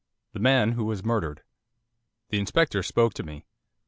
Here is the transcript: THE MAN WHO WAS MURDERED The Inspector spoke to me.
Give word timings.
THE 0.33 0.39
MAN 0.39 0.71
WHO 0.71 0.85
WAS 0.85 1.05
MURDERED 1.05 1.43
The 2.29 2.39
Inspector 2.39 2.81
spoke 2.81 3.13
to 3.13 3.21
me. 3.23 3.45